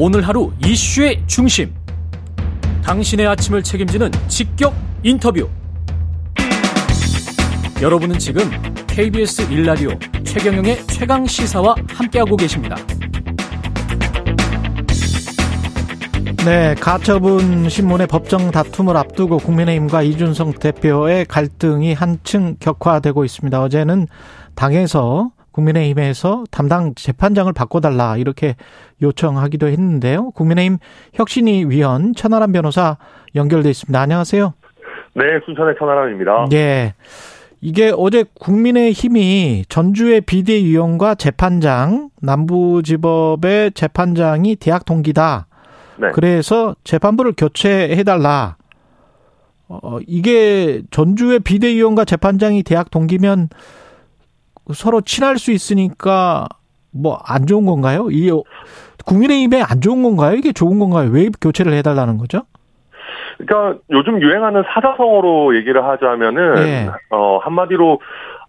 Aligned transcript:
오늘 0.00 0.22
하루 0.22 0.52
이슈의 0.64 1.24
중심. 1.26 1.74
당신의 2.84 3.26
아침을 3.26 3.64
책임지는 3.64 4.12
직격 4.28 4.72
인터뷰. 5.02 5.48
여러분은 7.82 8.16
지금 8.20 8.48
KBS 8.86 9.50
일라디오 9.50 9.90
최경영의 10.22 10.86
최강 10.86 11.26
시사와 11.26 11.74
함께하고 11.88 12.36
계십니다. 12.36 12.76
네, 16.44 16.76
가처분 16.76 17.68
신문의 17.68 18.06
법정 18.06 18.52
다툼을 18.52 18.96
앞두고 18.96 19.38
국민의힘과 19.38 20.02
이준성 20.02 20.52
대표의 20.60 21.24
갈등이 21.24 21.94
한층 21.94 22.54
격화되고 22.60 23.24
있습니다. 23.24 23.60
어제는 23.60 24.06
당에서 24.54 25.32
국민의힘에서 25.58 26.44
담당 26.50 26.94
재판장을 26.94 27.52
바꿔달라 27.52 28.16
이렇게 28.16 28.54
요청하기도 29.02 29.66
했는데요. 29.66 30.30
국민의힘 30.30 30.78
혁신위 31.14 31.64
위원 31.68 32.14
천하람 32.14 32.52
변호사 32.52 32.96
연결돼 33.34 33.70
있습니다. 33.70 34.00
안녕하세요. 34.00 34.54
네, 35.14 35.24
순천의 35.44 35.74
천하람입니다. 35.78 36.46
예. 36.52 36.94
이게 37.60 37.92
어제 37.96 38.24
국민의힘이 38.38 39.64
전주의 39.68 40.20
비대위원과 40.20 41.16
재판장, 41.16 42.10
남부지법의 42.22 43.72
재판장이 43.72 44.54
대학 44.56 44.84
동기다. 44.84 45.48
네. 45.98 46.10
그래서 46.14 46.76
재판부를 46.84 47.32
교체해달라. 47.36 48.56
어, 49.66 49.98
이게 50.06 50.82
전주의 50.92 51.40
비대위원과 51.40 52.04
재판장이 52.04 52.62
대학 52.62 52.92
동기면 52.92 53.48
서로 54.74 55.00
친할 55.00 55.38
수 55.38 55.52
있으니까 55.52 56.48
뭐 56.90 57.20
안 57.24 57.46
좋은 57.46 57.66
건가요? 57.66 58.08
이게 58.10 58.30
국민의힘에 59.04 59.62
안 59.62 59.80
좋은 59.80 60.02
건가요? 60.02 60.36
이게 60.36 60.52
좋은 60.52 60.78
건가요? 60.78 61.10
왜 61.10 61.28
교체를 61.40 61.72
해달라는 61.74 62.18
거죠? 62.18 62.42
그러니까 63.38 63.80
요즘 63.90 64.20
유행하는 64.20 64.64
사자성어로 64.74 65.56
얘기를 65.56 65.84
하자면은 65.84 66.54
네. 66.54 66.88
어 67.10 67.38
한마디로 67.38 68.00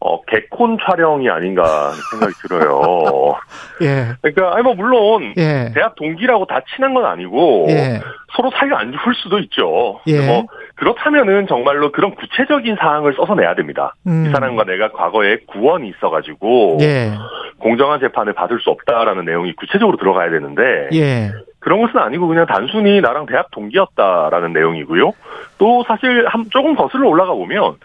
어 0.02 0.22
개콘 0.24 0.78
촬영이 0.82 1.30
아닌가 1.30 1.92
생각이 2.12 2.34
들어요. 2.42 3.36
예. 3.84 4.16
그러니까 4.22 4.56
아니 4.56 4.64
뭐 4.64 4.74
물론 4.74 5.34
예. 5.38 5.72
대학 5.76 5.96
동기라고 5.96 6.46
다 6.46 6.62
친한 6.74 6.94
건 6.94 7.06
아니고 7.06 7.68
예. 7.70 8.00
서로 8.36 8.50
사이가 8.52 8.80
안 8.80 8.92
좋을 8.92 9.14
수도 9.16 9.40
있죠. 9.40 10.00
예. 10.08 10.26
뭐 10.26 10.46
그렇다면은 10.76 11.48
정말로 11.48 11.92
그런 11.92 12.16
구체적인 12.16 12.78
사항을 12.80 13.14
써서 13.16 13.36
내야 13.36 13.54
됩니다. 13.56 13.94
음. 14.08 14.26
이 14.26 14.32
사람과 14.32 14.64
내가 14.64 14.92
과거에 14.92 15.38
구원이 15.48 15.90
있어가지고 15.90 16.78
예. 16.82 17.12
공정한 17.60 18.00
재판을 18.00 18.34
받을 18.34 18.60
수 18.62 18.70
없다라는 18.70 19.26
내용이 19.26 19.54
구체적으로 19.56 19.98
들어가야 19.98 20.32
되는데 20.32 20.90
예. 20.94 21.32
그런 21.60 21.82
것은 21.82 21.98
아니고 22.00 22.28
그냥 22.28 22.46
단순히 22.46 23.02
나랑 23.02 23.26
대학 23.26 23.52
동기였다라는 23.52 24.54
내용이고요. 24.54 25.12
또 25.58 25.84
사실 25.88 26.26
한 26.28 26.46
조금 26.50 26.76
거슬러 26.76 27.08
올라가 27.10 27.34
보면 27.34 27.76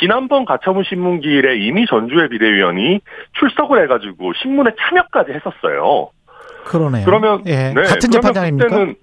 지난번 0.00 0.44
가처분 0.44 0.84
신문기일에 0.84 1.58
이미 1.58 1.86
전주의 1.86 2.28
비대위원이 2.28 3.00
출석을 3.38 3.82
해가지고 3.84 4.32
신문에 4.34 4.72
참여까지 4.78 5.32
했었어요. 5.32 6.10
그러네요. 6.64 7.04
그러면 7.04 7.42
예. 7.46 7.72
네, 7.74 7.82
같은 7.82 8.10
재판장입니까? 8.10 8.68
그때는 8.68 8.94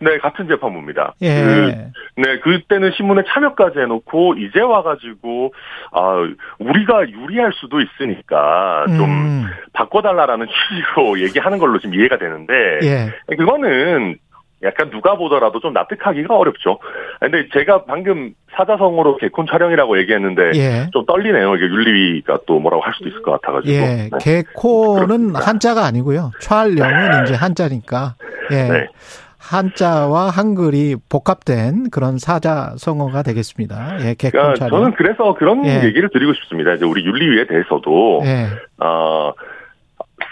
네, 0.00 0.18
같은 0.18 0.48
재판부입니다. 0.48 1.14
예. 1.22 1.34
그, 1.34 2.20
네, 2.20 2.38
그때는 2.40 2.92
신문에 2.96 3.22
참여까지 3.28 3.78
해놓고 3.78 4.34
이제 4.34 4.60
와가지고 4.60 5.54
아 5.92 6.16
우리가 6.58 7.08
유리할 7.08 7.52
수도 7.54 7.80
있으니까 7.80 8.84
좀 8.88 9.04
음. 9.04 9.46
바꿔달라라는 9.72 10.46
취지로 10.68 11.20
얘기하는 11.20 11.58
걸로 11.58 11.78
지금 11.78 11.94
이해가 11.94 12.18
되는데 12.18 12.52
예. 12.82 13.34
그거는 13.36 14.18
약간 14.64 14.90
누가 14.90 15.16
보더라도 15.16 15.60
좀 15.60 15.72
납득하기가 15.74 16.34
어렵죠. 16.34 16.78
근데 17.20 17.46
제가 17.52 17.84
방금 17.84 18.32
사자성어로 18.56 19.18
개콘 19.18 19.46
촬영이라고 19.46 19.98
얘기했는데 19.98 20.52
예. 20.54 20.90
좀 20.92 21.04
떨리네요. 21.06 21.54
이게 21.56 21.66
윤리위가 21.66 22.40
또 22.46 22.58
뭐라고 22.58 22.82
할 22.82 22.94
수도 22.94 23.08
있을 23.08 23.22
것 23.22 23.32
같아가지고. 23.32 23.72
예. 23.72 23.80
네. 23.80 24.10
개콘은 24.20 25.36
한자가 25.36 25.84
아니고요. 25.84 26.32
촬영은 26.40 27.24
이제 27.24 27.34
한자니까. 27.34 28.14
예. 28.52 28.54
네. 28.54 28.86
한자와 29.44 30.30
한글이 30.30 30.96
복합된 31.10 31.90
그런 31.90 32.18
사자성어가 32.18 33.22
되겠습니다. 33.22 33.98
예, 34.00 34.14
그러니까. 34.14 34.68
저는 34.68 34.94
그래서 34.94 35.34
그런 35.34 35.66
예. 35.66 35.84
얘기를 35.84 36.08
드리고 36.08 36.32
싶습니다. 36.34 36.72
이제 36.72 36.86
우리 36.86 37.04
윤리위에 37.04 37.46
대해서도 37.46 38.22
예. 38.24 38.48
어, 38.82 39.32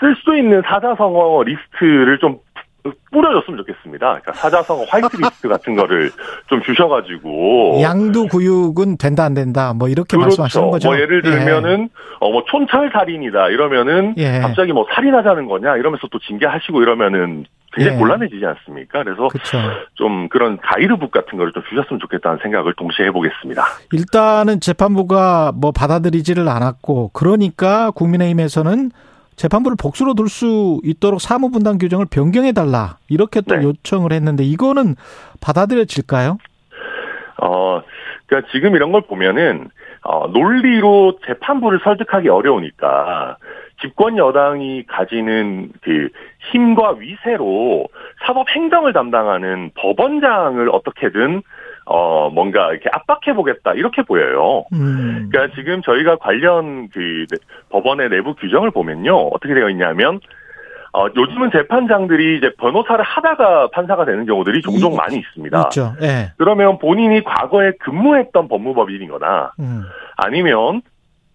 쓸수 0.00 0.36
있는 0.36 0.62
사자성어 0.64 1.42
리스트를 1.42 2.18
좀 2.20 2.38
뿌려줬으면 3.12 3.58
좋겠습니다. 3.58 4.06
그러니까 4.06 4.32
사자성어 4.32 4.84
화이트리스트 4.88 5.46
같은 5.46 5.76
거를 5.76 6.10
좀 6.48 6.62
주셔가지고 6.62 7.80
양두구육은 7.82 8.96
된다 8.96 9.24
안 9.24 9.34
된다 9.34 9.74
뭐 9.74 9.88
이렇게 9.88 10.16
그렇죠. 10.16 10.42
말씀하시는 10.42 10.70
거죠. 10.70 10.88
뭐 10.88 10.98
예를 10.98 11.22
들면은 11.22 11.82
예. 11.82 11.88
어뭐 12.20 12.44
촌철 12.50 12.90
살인이다 12.92 13.50
이러면은 13.50 14.14
예. 14.16 14.40
갑자기 14.40 14.72
뭐 14.72 14.86
살인하자는 14.92 15.46
거냐 15.46 15.76
이러면서 15.76 16.08
또 16.10 16.18
징계하시고 16.18 16.82
이러면은 16.82 17.44
굉장히 17.72 17.96
예. 17.96 18.00
곤란해지지 18.00 18.44
않습니까? 18.44 19.02
그래서 19.02 19.28
그쵸. 19.28 19.58
좀 19.94 20.28
그런 20.28 20.58
가이드북 20.58 21.10
같은 21.10 21.38
거를 21.38 21.52
좀 21.52 21.62
주셨으면 21.68 22.00
좋겠다는 22.00 22.38
생각을 22.42 22.74
동시에 22.74 23.06
해보겠습니다. 23.06 23.62
일단은 23.92 24.60
재판부가 24.60 25.52
뭐 25.54 25.72
받아들이지를 25.72 26.48
않았고 26.48 27.10
그러니까 27.12 27.90
국민의힘에서는 27.92 28.90
재판부를 29.36 29.76
복수로 29.80 30.14
둘 30.14 30.28
수 30.28 30.80
있도록 30.84 31.20
사무분담 31.20 31.78
규정을 31.78 32.06
변경해달라 32.10 32.98
이렇게 33.08 33.40
또 33.40 33.56
네. 33.56 33.62
요청을 33.64 34.12
했는데 34.12 34.44
이거는 34.44 34.94
받아들여질까요? 35.40 36.38
어, 37.42 37.82
그러니까 38.26 38.50
지금 38.52 38.76
이런 38.76 38.92
걸 38.92 39.02
보면은 39.02 39.68
어, 40.04 40.26
논리로 40.28 41.18
재판부를 41.26 41.80
설득하기 41.82 42.28
어려우니까 42.28 43.36
집권 43.82 44.16
여당이 44.16 44.84
가지는 44.86 45.70
그 45.82 46.08
힘과 46.50 46.92
위세로 46.98 47.86
사법 48.24 48.48
행정을 48.48 48.92
담당하는 48.92 49.70
법원장을 49.74 50.68
어떻게든 50.70 51.42
어 51.84 52.30
뭔가 52.30 52.70
이렇게 52.70 52.88
압박해 52.92 53.34
보겠다 53.34 53.74
이렇게 53.74 54.02
보여요. 54.02 54.64
음. 54.72 55.28
그러니까 55.30 55.54
지금 55.56 55.82
저희가 55.82 56.16
관련 56.16 56.88
그 56.88 57.26
법원의 57.70 58.08
내부 58.08 58.34
규정을 58.36 58.70
보면요 58.70 59.28
어떻게 59.28 59.52
되어 59.52 59.68
있냐면 59.68 60.20
어, 60.94 61.06
요즘은 61.16 61.50
재판장들이 61.52 62.36
이제 62.36 62.52
변호사를 62.58 63.02
하다가 63.02 63.68
판사가 63.72 64.04
되는 64.04 64.26
경우들이 64.26 64.60
종종 64.60 64.92
이, 64.92 64.96
많이 64.96 65.16
있습니다. 65.16 65.58
있죠. 65.64 65.94
네. 65.98 66.30
그러면 66.36 66.78
본인이 66.78 67.24
과거에 67.24 67.72
근무했던 67.80 68.46
법무법인이거나 68.48 69.52
음. 69.58 69.82
아니면 70.16 70.82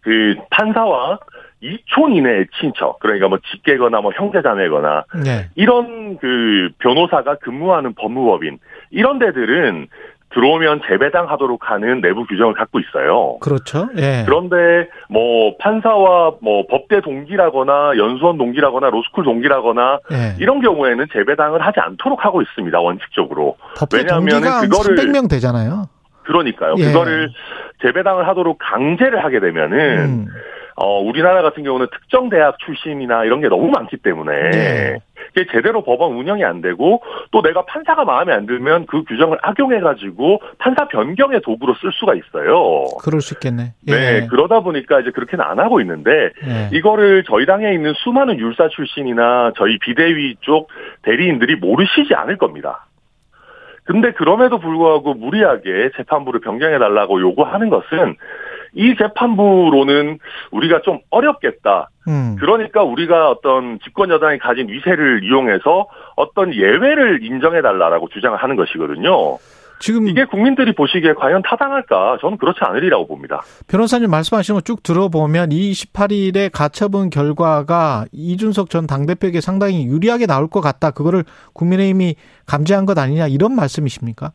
그 0.02 0.36
판사와 0.52 1.20
이촌 1.62 2.14
이내의 2.14 2.48
친척, 2.60 3.00
그러니까 3.00 3.28
뭐 3.28 3.40
직계거나 3.52 4.02
뭐 4.02 4.12
형제자매거나 4.16 5.06
네. 5.24 5.50
이런 5.56 6.18
그 6.18 6.70
변호사가 6.80 7.36
근무하는 7.36 7.94
법무법인 7.94 8.60
이런 8.92 9.18
데들은 9.20 9.88
들어오면 10.30 10.82
재배당하도록 10.88 11.72
하는 11.72 12.02
내부 12.02 12.26
규정을 12.26 12.54
갖고 12.54 12.80
있어요. 12.80 13.38
그렇죠. 13.40 13.88
예. 13.98 14.24
그런데 14.26 14.90
뭐 15.10 15.56
판사와 15.58 16.34
뭐 16.42 16.66
법대 16.70 17.00
동기라거나 17.02 17.98
연수원 17.98 18.38
동기라거나 18.38 18.90
로스쿨 18.90 19.24
동기라거나 19.24 20.00
예. 20.12 20.36
이런 20.40 20.62
경우에는 20.62 21.08
재배당을 21.14 21.66
하지 21.66 21.80
않도록 21.80 22.26
하고 22.26 22.42
있습니다. 22.42 22.78
원칙적으로. 22.78 23.56
왜냐하면 23.94 24.42
그거를 24.62 24.98
300명 24.98 25.30
되잖아요. 25.30 25.88
그러니까요. 26.24 26.76
예. 26.78 26.84
그거를 26.84 27.30
재배당을 27.82 28.28
하도록 28.28 28.58
강제를 28.60 29.24
하게 29.24 29.40
되면은 29.40 29.78
음. 30.00 30.28
어, 30.80 31.00
우리나라 31.02 31.42
같은 31.42 31.64
경우는 31.64 31.88
특정 31.92 32.30
대학 32.30 32.60
출신이나 32.60 33.26
이런 33.26 33.42
게 33.42 33.50
너무 33.50 33.70
많기 33.72 33.98
때문에 33.98 34.52
네. 34.52 34.98
이게 35.32 35.48
제대로 35.52 35.84
법원 35.84 36.16
운영이 36.16 36.44
안 36.46 36.62
되고 36.62 37.02
또 37.32 37.42
내가 37.42 37.66
판사가 37.66 38.06
마음에 38.06 38.32
안 38.32 38.46
들면 38.46 38.86
그 38.86 39.04
규정을 39.04 39.40
악용해 39.42 39.80
가지고 39.80 40.40
판사 40.60 40.88
변경의 40.88 41.42
도구로 41.42 41.74
쓸 41.82 41.92
수가 41.94 42.14
있어요. 42.14 42.86
그럴 43.02 43.22
수 43.22 43.34
있겠네. 43.34 43.74
예. 43.88 43.92
네, 43.92 44.28
그러다 44.28 44.60
보니까 44.60 45.00
이제 45.00 45.10
그렇게는 45.10 45.44
안 45.44 45.60
하고 45.60 45.82
있는데 45.82 46.12
예. 46.46 46.70
이거를 46.72 47.24
저희 47.24 47.48
당에 47.48 47.74
있는 47.74 47.94
수많은 47.96 48.38
율사 48.38 48.70
출신이나 48.70 49.54
저희 49.58 49.80
비대위 49.80 50.36
쪽 50.42 50.70
대리인들이 51.02 51.56
모르시지 51.56 52.14
않을 52.14 52.38
겁니다. 52.38 52.86
근데 53.84 54.12
그럼에도 54.12 54.60
불구하고 54.60 55.14
무리하게 55.16 55.92
재판부를 55.96 56.42
변경해 56.42 56.78
달라고 56.78 57.22
요구하는 57.22 57.70
것은 57.70 58.16
이 58.74 58.96
재판부로는 58.98 60.20
우리가 60.52 60.82
좀 60.84 61.00
어렵겠다. 61.10 61.90
음. 62.08 62.36
그러니까 62.40 62.84
우리가 62.84 63.30
어떤 63.30 63.80
집권 63.84 64.10
여당이 64.10 64.40
가진 64.40 64.70
위세를 64.70 65.24
이용해서 65.24 65.88
어떤 66.16 66.54
예외를 66.54 67.24
인정해 67.24 67.62
달라라고 67.62 68.10
주장을 68.10 68.38
하는 68.38 68.56
것이거든요. 68.56 69.38
지금 69.80 70.08
이게 70.08 70.26
국민들이 70.26 70.74
보시기에 70.74 71.14
과연 71.14 71.44
타당할까? 71.44 72.18
저는 72.22 72.38
그렇지 72.38 72.60
않으리라고 72.62 73.06
봅니다. 73.08 73.42
변호사님 73.68 74.10
말씀하시는 74.10 74.58
거 74.60 74.62
쭉 74.64 74.82
들어보면 74.82 75.50
28일에 75.50 76.50
가처분 76.52 77.10
결과가 77.12 78.06
이준석 78.12 78.72
전 78.72 78.88
당대표에게 78.88 79.40
상당히 79.40 79.86
유리하게 79.86 80.26
나올 80.26 80.48
것 80.48 80.62
같다. 80.62 80.90
그거를 80.92 81.24
국민의힘이 81.54 82.16
감지한 82.48 82.86
것 82.88 82.98
아니냐 82.98 83.28
이런 83.28 83.56
말씀이십니까? 83.56 84.32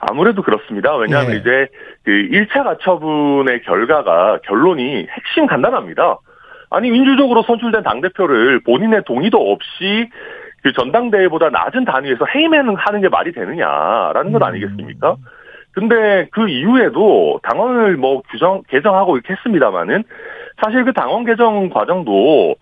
아무래도 0.00 0.42
그렇습니다. 0.42 0.94
왜냐하면 0.96 1.34
예. 1.34 1.36
이제 1.38 1.66
그 2.04 2.10
1차 2.10 2.64
가처분의 2.64 3.62
결과가 3.62 4.38
결론이 4.44 5.06
핵심 5.10 5.46
간단합니다. 5.46 6.18
아니 6.70 6.90
민주적으로 6.90 7.42
선출된 7.42 7.82
당 7.82 8.00
대표를 8.00 8.60
본인의 8.64 9.02
동의도 9.04 9.38
없이 9.52 10.08
그 10.62 10.72
전당대회보다 10.72 11.50
낮은 11.50 11.84
단위에서 11.84 12.24
해임하는 12.34 12.74
하는 12.76 13.00
게 13.00 13.08
말이 13.08 13.32
되느냐라는 13.32 14.32
것 14.32 14.42
음. 14.42 14.42
아니겠습니까? 14.42 15.16
근데 15.72 16.28
그 16.30 16.48
이후에도 16.48 17.40
당원을 17.42 17.96
뭐 17.96 18.22
규정 18.30 18.62
개정하고 18.68 19.16
이렇게 19.16 19.34
했습니다마는 19.34 20.04
사실 20.62 20.84
그 20.84 20.92
당원 20.92 21.24
개정 21.24 21.68
과정도 21.68 22.54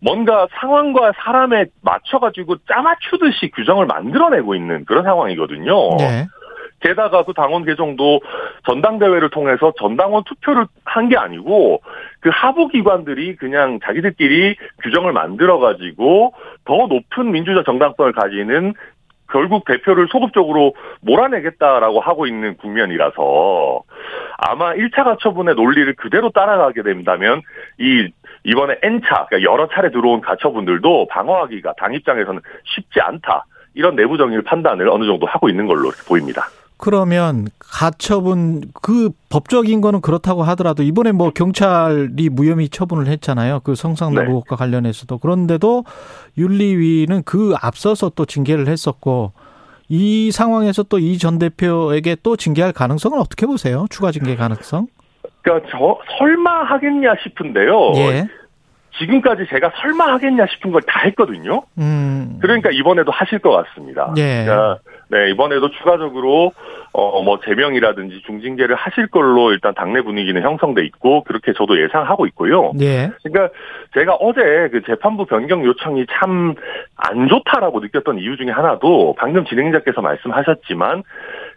뭔가 0.00 0.46
상황과 0.60 1.12
사람에 1.16 1.66
맞춰가지고 1.82 2.56
짜맞추듯이 2.68 3.50
규정을 3.50 3.86
만들어내고 3.86 4.54
있는 4.54 4.84
그런 4.84 5.02
상황이거든요. 5.02 5.96
네. 5.96 6.26
게다가 6.80 7.24
그 7.24 7.32
당원 7.32 7.64
개정도 7.64 8.20
전당대회를 8.66 9.30
통해서 9.30 9.72
전당원 9.78 10.22
투표를 10.24 10.66
한 10.84 11.08
게 11.08 11.16
아니고 11.16 11.80
그 12.20 12.30
하부 12.32 12.68
기관들이 12.68 13.36
그냥 13.36 13.78
자기들끼리 13.82 14.56
규정을 14.82 15.12
만들어 15.12 15.58
가지고 15.58 16.34
더 16.64 16.86
높은 16.86 17.30
민주적 17.32 17.64
정당성을 17.64 18.12
가지는 18.12 18.74
결국 19.30 19.64
대표를 19.66 20.08
소급적으로 20.10 20.74
몰아내겠다라고 21.02 22.00
하고 22.00 22.26
있는 22.26 22.56
국면이라서 22.56 23.82
아마 24.38 24.72
1차 24.74 25.04
가처분의 25.04 25.54
논리를 25.54 25.92
그대로 25.94 26.30
따라가게 26.30 26.82
된다면 26.82 27.42
이 27.78 28.08
이번에 28.44 28.78
N차 28.82 29.26
그러니까 29.26 29.42
여러 29.42 29.68
차례 29.68 29.90
들어온 29.90 30.20
가처분들도 30.20 31.08
방어하기가 31.08 31.74
당 31.76 31.92
입장에서는 31.94 32.40
쉽지 32.64 33.00
않다. 33.00 33.44
이런 33.74 33.96
내부적인 33.96 34.42
판단을 34.44 34.88
어느 34.88 35.04
정도 35.04 35.26
하고 35.26 35.48
있는 35.48 35.66
걸로 35.66 35.90
보입니다. 36.08 36.46
그러면 36.78 37.48
가처분 37.58 38.62
그 38.82 39.10
법적인 39.30 39.80
거는 39.80 40.00
그렇다고 40.00 40.42
하더라도 40.44 40.82
이번에 40.84 41.12
뭐 41.12 41.30
경찰이 41.30 42.28
무혐의 42.30 42.68
처분을 42.68 43.08
했잖아요. 43.08 43.60
그 43.64 43.74
성상납 43.74 44.28
의혹과 44.28 44.56
네. 44.56 44.58
관련해서도 44.58 45.18
그런데도 45.18 45.84
윤리위는 46.38 47.24
그 47.24 47.54
앞서서 47.60 48.10
또 48.14 48.24
징계를 48.24 48.68
했었고 48.68 49.32
이 49.88 50.30
상황에서 50.30 50.82
또 50.84 50.98
이 50.98 51.18
전 51.18 51.38
대표에게 51.38 52.16
또 52.22 52.36
징계할 52.36 52.72
가능성은 52.72 53.18
어떻게 53.18 53.46
보세요? 53.46 53.86
추가 53.90 54.12
징계 54.12 54.36
가능성? 54.36 54.86
그러니까 55.42 55.68
저 55.70 55.98
설마 56.18 56.64
하겠냐 56.64 57.14
싶은데요. 57.22 57.92
예. 57.96 58.28
지금까지 58.98 59.46
제가 59.48 59.72
설마 59.80 60.12
하겠냐 60.14 60.46
싶은 60.52 60.72
걸 60.72 60.82
다 60.82 61.00
했거든요. 61.06 61.62
음. 61.78 62.38
그러니까 62.40 62.70
이번에도 62.70 63.10
하실 63.12 63.38
것 63.38 63.50
같습니다. 63.50 64.12
예. 64.16 64.44
그러니까 64.44 64.78
네, 65.10 65.30
이번에도 65.30 65.70
추가적으로 65.70 66.52
어 66.92 67.22
뭐 67.22 67.38
제명이라든지 67.44 68.22
중징계를 68.26 68.74
하실 68.74 69.08
걸로 69.08 69.52
일단 69.52 69.74
당내 69.74 70.02
분위기는 70.02 70.40
형성돼 70.40 70.84
있고 70.86 71.22
그렇게 71.24 71.52
저도 71.52 71.80
예상하고 71.80 72.26
있고요. 72.26 72.72
예. 72.80 73.10
그러니까 73.22 73.54
제가 73.94 74.14
어제 74.14 74.68
그 74.72 74.82
재판부 74.86 75.26
변경 75.26 75.64
요청이 75.64 76.06
참 76.10 76.54
안 76.98 77.28
좋다라고 77.28 77.80
느꼈던 77.80 78.18
이유 78.18 78.36
중에 78.36 78.50
하나도 78.50 79.14
방금 79.18 79.44
진행자께서 79.44 80.00
말씀하셨지만 80.00 81.04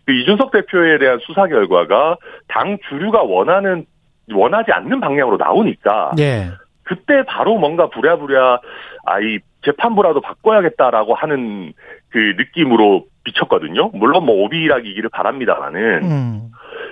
그 0.05 0.13
이준석 0.13 0.51
대표에 0.51 0.97
대한 0.99 1.19
수사 1.21 1.47
결과가 1.47 2.17
당 2.47 2.77
주류가 2.89 3.23
원하는 3.23 3.85
원하지 4.31 4.71
않는 4.71 4.99
방향으로 4.99 5.37
나오니까 5.37 6.11
예. 6.19 6.51
그때 6.83 7.23
바로 7.27 7.57
뭔가 7.57 7.89
부랴부랴 7.89 8.59
아이 9.05 9.39
재판부라도 9.65 10.21
바꿔야겠다라고 10.21 11.15
하는 11.15 11.73
그 12.09 12.17
느낌으로 12.37 13.05
비쳤거든요. 13.23 13.91
물론 13.93 14.25
뭐 14.25 14.43
오비이락이기를 14.43 15.09
바랍니다만은 15.09 16.03
음. 16.03 16.41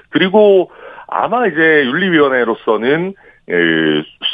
그리고 0.09 0.71
아마 1.07 1.47
이제 1.47 1.85
윤리위원회로서는 1.85 3.13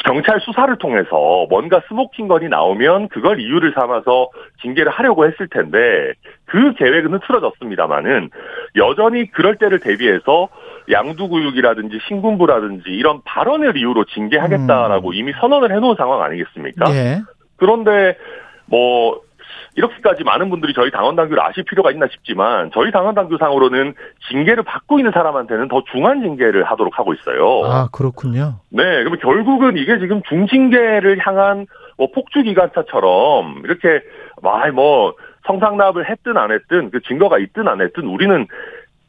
경찰 0.04 0.40
수사를 0.40 0.76
통해서 0.76 1.46
뭔가 1.48 1.80
스모킹 1.88 2.28
건이 2.28 2.48
나오면 2.48 3.08
그걸 3.08 3.40
이유를 3.40 3.72
삼아서 3.74 4.28
징계를 4.60 4.92
하려고 4.92 5.26
했을 5.26 5.48
텐데 5.48 6.12
그 6.44 6.74
계획은 6.74 7.14
흐트러졌습니다만은 7.14 8.28
여전히 8.76 9.30
그럴 9.30 9.56
때를 9.56 9.80
대비해서 9.80 10.48
양두구육이라든지 10.90 11.98
신군부라든지 12.06 12.90
이런 12.90 13.22
발언을 13.24 13.78
이유로 13.78 14.04
징계하겠다라고 14.04 15.08
음. 15.08 15.14
이미 15.14 15.32
선언을 15.40 15.74
해놓은 15.74 15.96
상황 15.96 16.22
아니겠습니까? 16.22 16.90
예. 16.90 17.22
그런데 17.56 18.16
뭐 18.66 19.22
이렇게까지 19.76 20.24
많은 20.24 20.50
분들이 20.50 20.72
저희 20.74 20.90
당원 20.90 21.16
당규를 21.16 21.42
아실 21.42 21.64
필요가 21.64 21.90
있나 21.90 22.06
싶지만 22.10 22.70
저희 22.72 22.90
당원 22.90 23.14
당규상으로는 23.14 23.94
징계를 24.30 24.62
받고 24.62 24.98
있는 24.98 25.12
사람한테는 25.12 25.68
더 25.68 25.82
중한 25.92 26.22
징계를 26.22 26.64
하도록 26.64 26.98
하고 26.98 27.14
있어요. 27.14 27.64
아 27.64 27.88
그렇군요. 27.92 28.60
네, 28.70 28.82
그러면 28.82 29.18
결국은 29.18 29.76
이게 29.76 29.98
지금 29.98 30.22
중징계를 30.28 31.18
향한 31.20 31.66
뭐 31.98 32.08
폭주 32.12 32.42
기관차처럼 32.42 33.62
이렇게 33.64 34.00
뭐 34.74 35.14
성상납을 35.46 36.08
했든 36.10 36.36
안 36.36 36.52
했든 36.52 36.90
그 36.90 37.00
증거가 37.02 37.38
있든 37.38 37.68
안 37.68 37.80
했든 37.80 38.04
우리는 38.04 38.46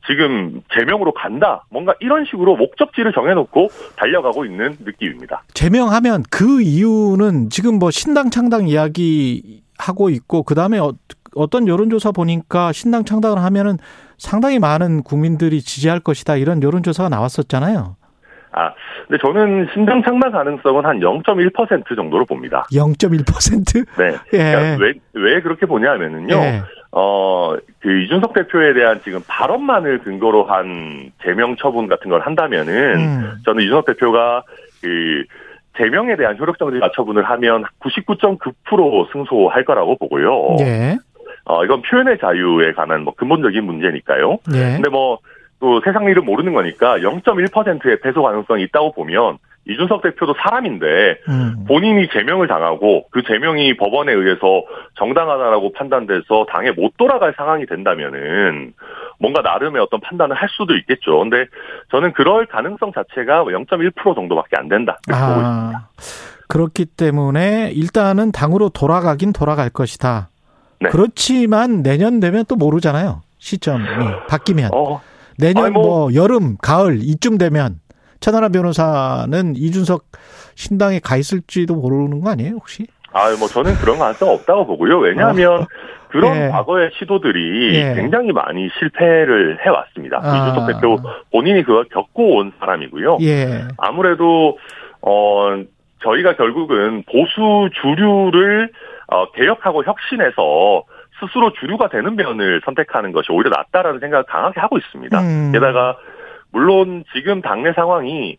지금 0.07 0.61
제명으로 0.73 1.11
간다. 1.11 1.65
뭔가 1.69 1.93
이런 1.99 2.25
식으로 2.25 2.55
목적지를 2.55 3.11
정해놓고 3.11 3.67
달려가고 3.97 4.45
있는 4.45 4.77
느낌입니다. 4.79 5.43
제명하면 5.53 6.23
그 6.31 6.61
이유는 6.61 7.49
지금 7.49 7.77
뭐 7.77 7.91
신당 7.91 8.29
창당 8.29 8.69
이야기 8.69 9.61
하고 9.87 10.09
있고 10.09 10.43
그 10.43 10.55
다음에 10.55 10.79
어, 10.79 10.93
어떤 11.35 11.67
여론조사 11.67 12.11
보니까 12.11 12.71
신당 12.71 13.05
창당을 13.05 13.39
하면은 13.39 13.77
상당히 14.17 14.59
많은 14.59 15.03
국민들이 15.03 15.61
지지할 15.61 15.99
것이다 15.99 16.37
이런 16.37 16.63
여론조사가 16.63 17.09
나왔었잖아요. 17.09 17.95
아, 18.51 18.73
근데 19.07 19.21
저는 19.23 19.67
신당 19.73 20.01
창당 20.03 20.31
가능성은 20.31 20.85
한 20.85 20.99
0.1% 20.99 21.95
정도로 21.95 22.25
봅니다. 22.25 22.65
0.1%? 22.71 23.85
네. 23.97 24.15
예. 24.33 24.37
그러니까 24.37 24.83
왜, 24.83 24.93
왜 25.13 25.41
그렇게 25.41 25.65
보냐면은요. 25.67 26.33
예. 26.35 26.63
어, 26.91 27.55
그 27.79 28.01
이준석 28.01 28.33
대표에 28.33 28.73
대한 28.73 29.01
지금 29.03 29.21
발언만을 29.27 29.99
근거로 29.99 30.45
한 30.45 31.11
제명 31.23 31.55
처분 31.57 31.87
같은 31.87 32.09
걸 32.09 32.21
한다면은 32.21 32.73
음. 32.95 33.31
저는 33.45 33.61
이준석 33.63 33.85
대표가 33.85 34.43
그 34.81 35.23
제명에 35.77 36.15
대한 36.15 36.37
효력정지 36.37 36.79
가처분을 36.79 37.23
하면 37.23 37.63
99.9% 37.79 39.11
승소할 39.11 39.65
거라고 39.65 39.97
보고요. 39.97 40.55
네. 40.59 40.97
어, 41.45 41.63
이건 41.63 41.81
표현의 41.81 42.17
자유에 42.19 42.73
관한 42.73 43.03
뭐 43.03 43.13
근본적인 43.15 43.63
문제니까요. 43.63 44.37
네. 44.51 44.75
근데 44.75 44.89
뭐 44.89 45.19
또 45.59 45.81
세상 45.83 46.05
일은 46.05 46.25
모르는 46.25 46.53
거니까 46.53 46.99
0.1%의 46.99 47.99
패소 48.01 48.21
가능성이 48.21 48.63
있다고 48.63 48.93
보면 48.93 49.37
이준석 49.67 50.01
대표도 50.01 50.35
사람인데 50.35 51.19
음. 51.27 51.65
본인이 51.67 52.07
제명을 52.09 52.47
당하고 52.47 53.07
그 53.11 53.23
제명이 53.23 53.75
법원에 53.75 54.13
의해서 54.13 54.63
정당하다라고 54.95 55.73
판단돼서 55.73 56.45
당에 56.49 56.71
못 56.71 56.95
돌아갈 56.97 57.33
상황이 57.35 57.65
된다면은 57.65 58.73
뭔가 59.19 59.41
나름의 59.41 59.81
어떤 59.81 59.99
판단을 59.99 60.35
할 60.35 60.47
수도 60.49 60.75
있겠죠. 60.75 61.19
근데 61.19 61.45
저는 61.91 62.13
그럴 62.13 62.45
가능성 62.45 62.91
자체가 62.93 63.45
0.1% 63.45 64.15
정도밖에 64.15 64.57
안 64.57 64.67
된다. 64.67 64.97
아, 65.11 65.27
보고 65.27 65.41
있습니다. 65.41 65.89
그렇기 66.47 66.85
때문에 66.85 67.71
일단은 67.73 68.31
당으로 68.31 68.69
돌아가긴 68.69 69.33
돌아갈 69.33 69.69
것이다. 69.69 70.29
네. 70.79 70.89
그렇지만 70.89 71.81
내년 71.81 72.19
되면 72.19 72.45
또 72.47 72.55
모르잖아요. 72.55 73.21
시점이 73.39 73.83
바뀌면. 74.29 74.71
어. 74.73 75.01
내년 75.37 75.73
뭐, 75.73 75.83
뭐 75.83 76.13
여름, 76.13 76.57
가을 76.57 76.99
이쯤 77.01 77.37
되면 77.37 77.79
천하람 78.19 78.51
변호사는 78.51 79.55
이준석 79.55 80.05
신당에 80.55 80.99
가 80.99 81.17
있을지도 81.17 81.75
모르는 81.75 82.21
거 82.21 82.31
아니에요, 82.31 82.53
혹시? 82.55 82.87
아, 83.17 83.35
뭐 83.39 83.47
저는 83.47 83.73
그런 83.75 83.97
가능성 83.97 84.29
없다고 84.29 84.67
보고요. 84.67 84.99
왜냐하면 84.99 85.61
어. 85.61 85.67
그런 86.09 86.35
예. 86.37 86.47
과거의 86.49 86.91
시도들이 86.97 87.75
예. 87.75 87.93
굉장히 87.95 88.31
많이 88.31 88.69
실패를 88.79 89.57
해왔습니다. 89.65 90.19
아. 90.23 90.37
이준석 90.37 90.67
대표 90.67 90.97
본인이 91.31 91.63
그걸 91.63 91.85
겪고 91.85 92.37
온 92.37 92.53
사람이고요. 92.59 93.17
예. 93.21 93.67
아무래도 93.77 94.57
어 95.01 95.57
저희가 96.03 96.35
결국은 96.35 97.03
보수 97.11 97.69
주류를 97.81 98.69
어, 99.07 99.31
개혁하고 99.31 99.83
혁신해서 99.83 100.83
스스로 101.19 101.51
주류가 101.53 101.89
되는 101.89 102.15
면을 102.15 102.61
선택하는 102.63 103.11
것이 103.11 103.31
오히려 103.31 103.49
낫다라는 103.49 103.99
생각을 103.99 104.25
강하게 104.25 104.59
하고 104.59 104.77
있습니다. 104.77 105.19
음. 105.19 105.51
게다가 105.51 105.97
물론 106.51 107.03
지금 107.13 107.41
당내 107.41 107.73
상황이 107.73 108.37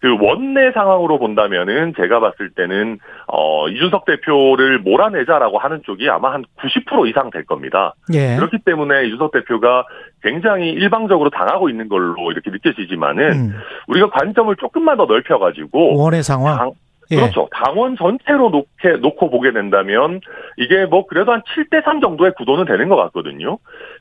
그 0.00 0.16
원내 0.18 0.72
상황으로 0.72 1.18
본다면은 1.18 1.92
제가 1.96 2.20
봤을 2.20 2.50
때는 2.50 2.98
어 3.26 3.68
이준석 3.68 4.06
대표를 4.06 4.78
몰아내자라고 4.78 5.58
하는 5.58 5.82
쪽이 5.84 6.08
아마 6.08 6.32
한 6.32 6.44
90% 6.58 7.08
이상 7.08 7.30
될 7.30 7.44
겁니다. 7.44 7.94
예. 8.14 8.36
그렇기 8.36 8.58
때문에 8.64 9.06
이준석 9.06 9.32
대표가 9.32 9.84
굉장히 10.22 10.70
일방적으로 10.70 11.28
당하고 11.30 11.68
있는 11.68 11.88
걸로 11.88 12.32
이렇게 12.32 12.50
느껴지지만은 12.50 13.32
음. 13.32 13.54
우리가 13.88 14.08
관점을 14.10 14.54
조금만 14.56 14.96
더 14.96 15.04
넓혀 15.04 15.38
가지고 15.38 15.98
원의 15.98 16.22
상황. 16.22 16.56
당, 16.56 16.70
예. 17.10 17.16
그렇죠. 17.16 17.48
당원 17.52 17.96
전체로 17.96 18.50
놓게, 18.50 19.00
놓고 19.00 19.30
보게 19.30 19.52
된다면 19.52 20.20
이게 20.56 20.86
뭐 20.86 21.06
그래도 21.06 21.32
한 21.32 21.42
7대 21.42 21.84
3 21.84 22.00
정도의 22.00 22.32
구도는 22.36 22.64
되는 22.64 22.88
것 22.88 22.96
같거든요. 22.96 23.58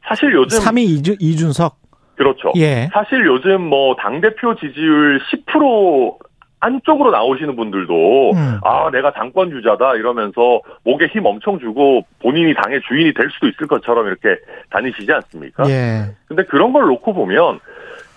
사실 0.08 0.32
요즘 0.34 0.60
3위 0.60 0.80
이준, 0.80 1.16
이준석 1.20 1.89
그렇죠. 2.20 2.52
예. 2.58 2.90
사실 2.92 3.26
요즘 3.26 3.62
뭐 3.62 3.96
당대표 3.96 4.54
지지율 4.56 5.22
10% 5.48 6.18
안쪽으로 6.60 7.12
나오시는 7.12 7.56
분들도 7.56 8.32
음. 8.32 8.60
아 8.62 8.90
내가 8.92 9.14
당권 9.14 9.50
유자다 9.52 9.96
이러면서 9.96 10.60
목에 10.84 11.08
힘 11.08 11.26
엄청 11.26 11.60
주고 11.60 12.06
본인이 12.22 12.54
당의 12.54 12.82
주인이 12.86 13.14
될 13.14 13.30
수도 13.32 13.48
있을 13.48 13.68
것처럼 13.68 14.08
이렇게 14.08 14.38
다니시지 14.70 15.10
않습니까? 15.10 15.64
예. 15.70 16.14
근데 16.28 16.44
그런 16.44 16.74
걸 16.74 16.88
놓고 16.88 17.14
보면 17.14 17.62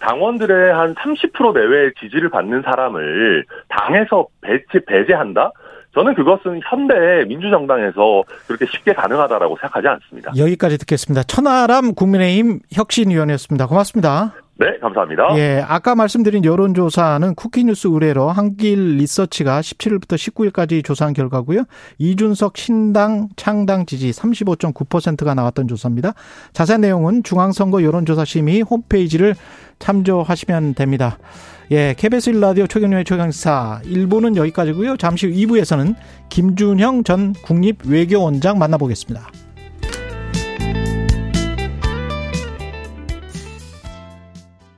당원들의 0.00 0.74
한 0.74 0.96
30% 0.96 1.54
내외의 1.54 1.92
지지를 2.00 2.28
받는 2.28 2.62
사람을 2.62 3.44
당에서 3.68 4.26
배제 4.40 4.84
배제한다? 4.84 5.52
저는 5.94 6.14
그것은 6.14 6.60
현대 6.64 7.24
민주정당에서 7.26 8.22
그렇게 8.46 8.66
쉽게 8.66 8.94
가능하다라고 8.94 9.56
생각하지 9.60 9.88
않습니다. 9.88 10.32
여기까지 10.36 10.78
듣겠습니다. 10.78 11.22
천하람 11.24 11.94
국민의힘 11.94 12.60
혁신위원이었습니다. 12.72 13.66
고맙습니다. 13.66 14.32
네, 14.54 14.78
감사합니다. 14.80 15.36
예, 15.38 15.64
아까 15.66 15.94
말씀드린 15.94 16.44
여론조사는 16.44 17.34
쿠키뉴스 17.34 17.88
의뢰로 17.90 18.28
한길 18.28 18.96
리서치가 18.98 19.60
17일부터 19.60 20.14
19일까지 20.14 20.84
조사한 20.84 21.14
결과고요. 21.14 21.64
이준석 21.98 22.56
신당 22.56 23.28
창당 23.36 23.86
지지 23.86 24.10
35.9%가 24.10 25.34
나왔던 25.34 25.68
조사입니다. 25.68 26.12
자세한 26.52 26.82
내용은 26.82 27.22
중앙선거 27.22 27.82
여론조사심의 27.82 28.62
홈페이지를 28.62 29.34
참조하시면 29.78 30.74
됩니다. 30.74 31.18
예, 31.72 31.94
KBS 31.96 32.32
1라디오 32.32 32.68
최경련의 32.68 33.06
최강사 33.06 33.80
1부는 33.86 34.36
여기까지고요. 34.36 34.98
잠시 34.98 35.26
후 35.26 35.32
2부에서는 35.32 35.94
김준형 36.28 37.02
전 37.02 37.32
국립외교원장 37.32 38.58
만나보겠습니다. 38.58 39.30